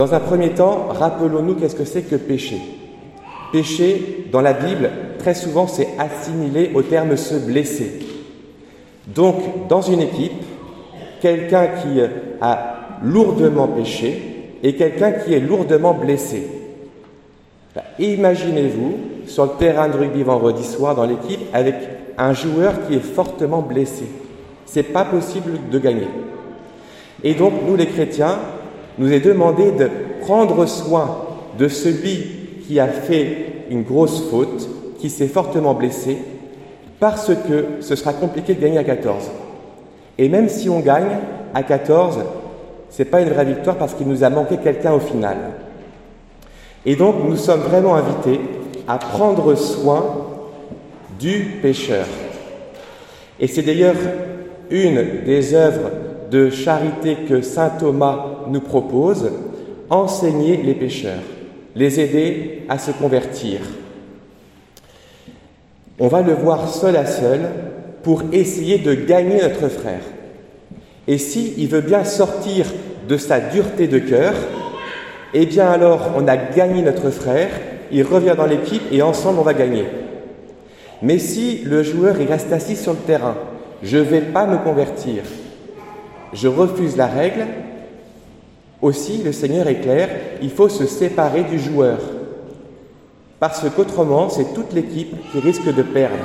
[0.00, 2.56] Dans un premier temps, rappelons-nous qu'est-ce que c'est que péché.
[3.50, 7.98] Péché, dans la Bible, très souvent, c'est assimilé au terme se blesser.
[9.08, 10.40] Donc, dans une équipe,
[11.20, 12.00] quelqu'un qui
[12.40, 16.46] a lourdement péché et quelqu'un qui est lourdement blessé.
[17.98, 21.74] Imaginez-vous sur le terrain de rugby vendredi soir dans l'équipe avec
[22.16, 24.04] un joueur qui est fortement blessé.
[24.64, 26.06] C'est pas possible de gagner.
[27.24, 28.38] Et donc, nous les chrétiens,
[28.98, 29.88] nous est demandé de
[30.20, 31.24] prendre soin
[31.58, 32.26] de celui
[32.66, 36.18] qui a fait une grosse faute, qui s'est fortement blessé,
[37.00, 39.30] parce que ce sera compliqué de gagner à 14.
[40.18, 41.18] Et même si on gagne
[41.54, 42.18] à 14,
[42.90, 45.36] ce n'est pas une vraie victoire parce qu'il nous a manqué quelqu'un au final.
[46.84, 48.40] Et donc nous sommes vraiment invités
[48.86, 50.26] à prendre soin
[51.20, 52.06] du pécheur.
[53.38, 53.96] Et c'est d'ailleurs
[54.70, 55.90] une des œuvres
[56.30, 59.30] de charité que Saint Thomas nous propose,
[59.90, 61.22] enseigner les pécheurs,
[61.74, 63.60] les aider à se convertir.
[65.98, 67.40] On va le voir seul à seul
[68.02, 70.02] pour essayer de gagner notre frère.
[71.06, 72.66] Et s'il il veut bien sortir
[73.08, 74.34] de sa dureté de cœur,
[75.34, 77.50] eh bien alors on a gagné notre frère,
[77.90, 79.86] il revient dans l'équipe et ensemble on va gagner.
[81.02, 83.36] Mais si le joueur il reste assis sur le terrain,
[83.82, 85.22] je ne vais pas me convertir,
[86.32, 87.46] je refuse la règle,
[88.80, 90.08] aussi le Seigneur est clair,
[90.42, 91.98] il faut se séparer du joueur.
[93.40, 96.16] Parce qu'autrement, c'est toute l'équipe qui risque de perdre.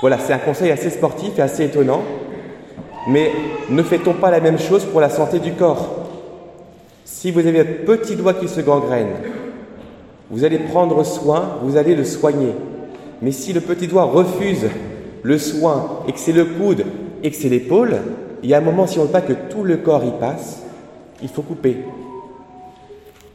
[0.00, 2.02] Voilà, c'est un conseil assez sportif et assez étonnant,
[3.08, 3.30] mais
[3.68, 6.08] ne fait-on pas la même chose pour la santé du corps?
[7.04, 9.12] Si vous avez un petit doigt qui se gangrène,
[10.30, 12.52] vous allez prendre soin, vous allez le soigner.
[13.20, 14.66] Mais si le petit doigt refuse
[15.22, 16.84] le soin et que c'est le coude
[17.22, 17.96] et que c'est l'épaule,
[18.42, 20.18] il y a un moment, si on ne veut pas que tout le corps y
[20.18, 20.62] passe,
[21.22, 21.78] il faut couper.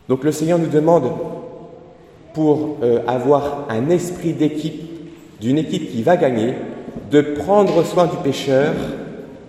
[0.09, 1.11] Donc le Seigneur nous demande,
[2.33, 4.83] pour euh, avoir un esprit d'équipe,
[5.41, 6.53] d'une équipe qui va gagner,
[7.09, 8.73] de prendre soin du pécheur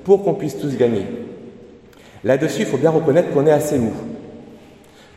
[0.04, 1.04] pour qu'on puisse tous gagner.
[2.24, 3.92] Là-dessus, il faut bien reconnaître qu'on est assez mou.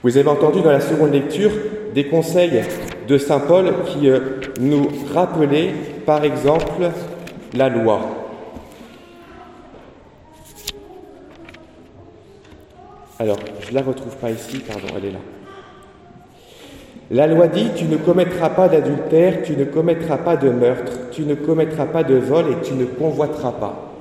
[0.04, 1.52] Vous avez entendu dans la seconde lecture
[1.96, 2.62] des conseils
[3.08, 4.20] de Saint Paul qui euh,
[4.60, 5.72] nous rappelaient,
[6.06, 6.90] par exemple,
[7.56, 8.21] la loi.
[13.22, 15.20] Alors, je ne la retrouve pas ici, pardon, elle est là.
[17.12, 21.22] La loi dit, tu ne commettras pas d'adultère, tu ne commettras pas de meurtre, tu
[21.22, 23.92] ne commettras pas de vol et tu ne convoiteras pas.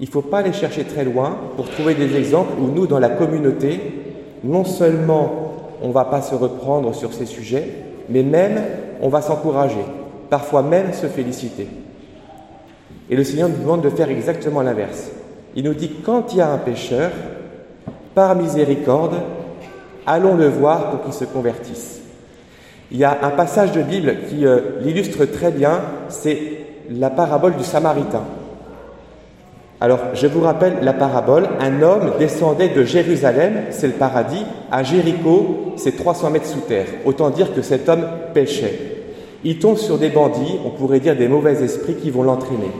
[0.00, 2.98] Il ne faut pas aller chercher très loin pour trouver des exemples où nous, dans
[2.98, 3.78] la communauté,
[4.44, 5.52] non seulement
[5.82, 7.68] on ne va pas se reprendre sur ces sujets,
[8.08, 8.62] mais même
[9.02, 9.84] on va s'encourager,
[10.30, 11.68] parfois même se féliciter.
[13.10, 15.10] Et le Seigneur nous demande de faire exactement l'inverse.
[15.54, 17.10] Il nous dit, quand il y a un pécheur,
[18.14, 19.14] par miséricorde,
[20.06, 22.00] allons le voir pour qu'il se convertisse.
[22.90, 26.38] Il y a un passage de Bible qui euh, l'illustre très bien, c'est
[26.90, 28.22] la parabole du Samaritain.
[29.80, 31.48] Alors, je vous rappelle la parabole.
[31.60, 36.86] Un homme descendait de Jérusalem, c'est le paradis, à Jéricho, c'est 300 mètres sous terre.
[37.04, 38.78] Autant dire que cet homme péchait.
[39.44, 42.70] Il tombe sur des bandits, on pourrait dire des mauvais esprits qui vont l'entraîner.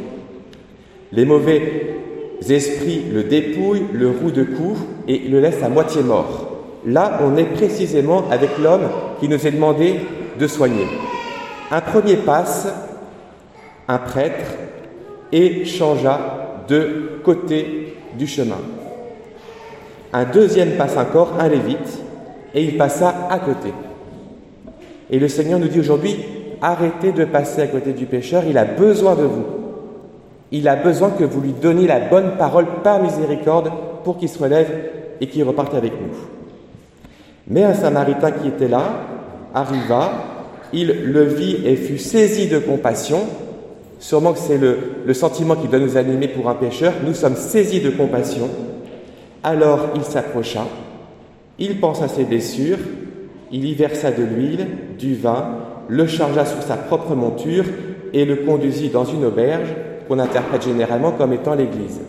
[1.13, 1.97] Les mauvais
[2.49, 6.51] esprits le dépouillent, le rouent de coups et le laissent à moitié mort.
[6.87, 8.89] Là, on est précisément avec l'homme
[9.21, 10.01] qui nous est demandé
[10.39, 10.87] de soigner.
[11.71, 12.69] Un premier passe,
[13.89, 14.45] un prêtre,
[15.33, 18.59] et changea de côté du chemin.
[20.13, 22.01] Un deuxième passe encore, un lévite,
[22.55, 23.73] et il passa à côté.
[25.11, 26.17] Et le Seigneur nous dit aujourd'hui,
[26.63, 29.64] arrêtez de passer à côté du pécheur, il a besoin de vous.
[30.57, 33.73] Il a besoin que vous lui donniez la bonne parole par miséricorde
[34.05, 34.71] pour qu'il se relève
[35.21, 36.15] et qu'il reparte avec nous.
[37.49, 38.85] Mais un Samaritain qui était là
[39.53, 40.13] arriva,
[40.73, 43.23] il le vit et fut saisi de compassion.
[43.99, 46.93] Sûrement que c'est le, sentiment qui doit nous animer pour un pécheur.
[47.05, 48.49] Nous sommes saisis de compassion.
[49.43, 50.69] Alors il s'approcha,
[51.59, 52.79] il pensa à ses blessures,
[53.51, 54.69] il y versa de l'huile,
[55.01, 55.49] du vin,
[55.89, 57.65] le chargea sur sa propre monture
[58.13, 59.75] et le conduisit dans une auberge
[60.09, 62.01] qu'on interprète généralement comme étant l'Église.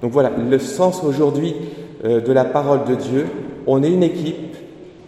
[0.00, 1.54] Donc voilà, le sens aujourd'hui
[2.04, 3.26] euh, de la parole de Dieu,
[3.66, 4.56] on est une équipe,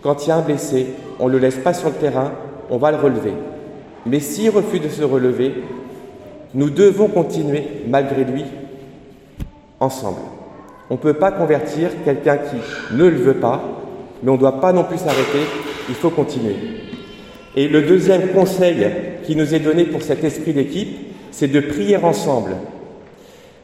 [0.03, 0.87] quand il y a un blessé,
[1.19, 2.33] on ne le laisse pas sur le terrain,
[2.71, 3.33] on va le relever.
[4.07, 5.55] Mais s'il refuse de se relever,
[6.55, 8.45] nous devons continuer malgré lui
[9.81, 10.21] ensemble.
[10.91, 13.63] On ne peut pas convertir quelqu'un qui ne le veut pas,
[14.23, 15.41] mais on ne doit pas non plus s'arrêter,
[15.89, 16.55] il faut continuer.
[17.57, 18.87] Et le deuxième conseil
[19.25, 22.53] qui nous est donné pour cet esprit d'équipe, c'est de prier ensemble.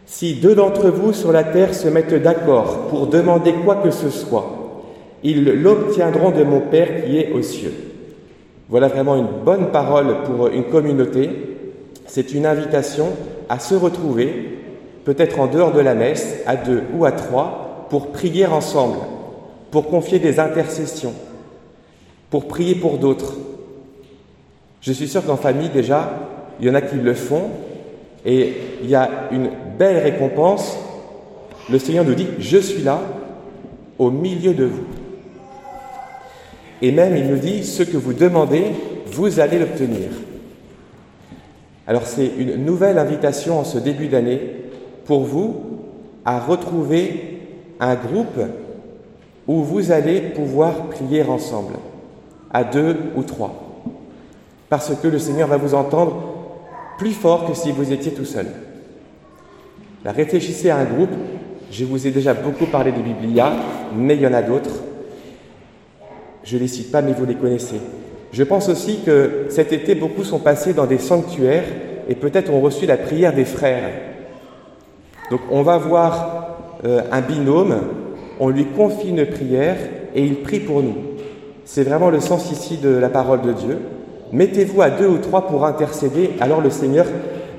[0.04, 4.10] Si deux d'entre vous sur la terre se mettent d'accord pour demander quoi que ce
[4.10, 4.82] soit,
[5.22, 7.72] ils l'obtiendront de mon Père qui est aux cieux.
[8.68, 11.30] Voilà vraiment une bonne parole pour une communauté.
[12.06, 13.06] C'est une invitation
[13.48, 14.58] à se retrouver,
[15.04, 18.98] peut-être en dehors de la messe, à deux ou à trois, pour prier ensemble,
[19.70, 21.14] pour confier des intercessions,
[22.30, 23.34] pour prier pour d'autres.
[24.80, 26.10] Je suis sûr qu'en famille, déjà,
[26.60, 27.50] il y en a qui le font,
[28.24, 30.76] et il y a une belle récompense.
[31.70, 33.00] Le Seigneur nous dit, je suis là,
[33.98, 34.84] au milieu de vous.
[36.82, 38.64] Et même, il nous dit, ce que vous demandez,
[39.06, 40.08] vous allez l'obtenir.
[41.86, 44.40] Alors c'est une nouvelle invitation en ce début d'année
[45.06, 45.60] pour vous
[46.24, 47.40] à retrouver
[47.80, 48.38] un groupe
[49.48, 51.74] où vous allez pouvoir prier ensemble,
[52.52, 53.82] à deux ou trois,
[54.68, 56.29] parce que le Seigneur va vous entendre
[57.00, 58.44] plus fort que si vous étiez tout seul.
[60.04, 61.08] réfléchissez à un groupe.
[61.72, 63.54] Je vous ai déjà beaucoup parlé de Biblia,
[63.96, 64.82] mais il y en a d'autres.
[66.44, 67.80] Je ne les cite pas, mais vous les connaissez.
[68.32, 71.64] Je pense aussi que cet été, beaucoup sont passés dans des sanctuaires
[72.06, 73.92] et peut-être ont reçu la prière des frères.
[75.30, 77.80] Donc on va voir euh, un binôme,
[78.40, 79.78] on lui confie une prière
[80.14, 80.96] et il prie pour nous.
[81.64, 83.78] C'est vraiment le sens ici de la parole de Dieu.
[84.32, 87.06] Mettez-vous à deux ou trois pour intercéder, alors le Seigneur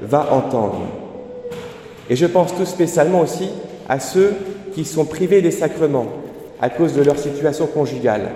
[0.02, 0.82] va entendre.
[2.10, 3.50] Et je pense tout spécialement aussi
[3.90, 4.34] à ceux
[4.74, 6.08] qui sont privés des sacrements
[6.62, 8.30] à cause de leur situation conjugale.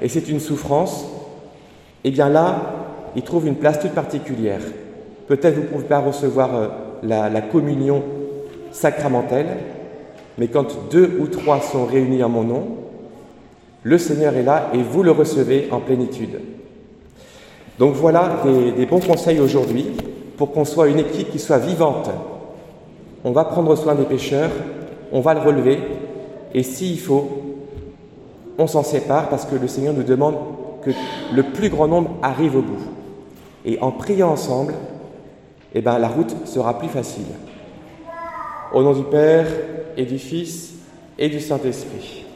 [0.00, 1.06] Et c'est une souffrance.
[2.04, 2.62] Eh bien là,
[3.14, 4.60] ils trouvent une place toute particulière.
[5.28, 6.68] Peut-être vous ne pouvez pas recevoir euh,
[7.02, 8.02] la communion
[8.70, 9.48] sacramentelle,
[10.38, 12.66] mais quand deux ou trois sont réunis en mon nom,
[13.82, 16.40] le Seigneur est là et vous le recevez en plénitude.
[17.82, 18.36] Donc voilà
[18.76, 19.86] des, bons conseils aujourd'hui
[20.36, 22.10] pour qu'on soit une équipe qui soit vivante.
[23.24, 24.52] On va prendre soin des pêcheurs,
[25.10, 25.80] on va le relever,
[26.54, 27.28] et s'il faut,
[28.56, 30.36] on s'en sépare parce que le Seigneur nous demande
[30.84, 30.92] que
[31.34, 32.84] le plus grand nombre arrive au bout.
[33.64, 34.74] Et en priant ensemble,
[35.74, 37.26] eh ben, la route sera plus facile.
[38.72, 39.48] Au nom du Père
[39.96, 40.74] et du Fils
[41.18, 42.26] et du Saint-Esprit.